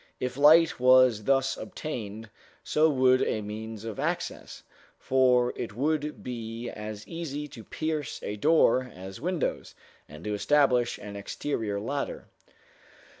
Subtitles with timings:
[0.19, 2.31] If light was thus obtained,
[2.63, 4.63] so would a means of access,
[4.97, 9.75] for it would be as easy to pierce a door as windows,
[10.09, 12.25] and to establish an exterior ladder.